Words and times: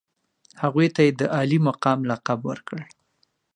هغوی 0.61 0.87
ته 0.95 0.99
یې 1.05 1.11
د 1.19 1.21
عالي 1.35 1.59
مقام 1.67 1.99
لقب 2.09 2.39
ورکړ. 2.49 2.79